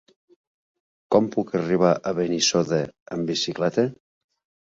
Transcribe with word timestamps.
Com 1.15 1.27
puc 1.35 1.53
arribar 1.59 1.91
a 1.95 2.13
Benissoda 2.21 2.79
amb 3.17 3.31
bicicleta? 3.33 3.85